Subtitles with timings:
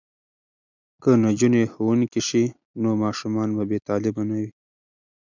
[1.01, 2.43] که نجونې ښوونکې شي
[2.81, 4.49] نو ماشومان به بې تعلیمه نه وي.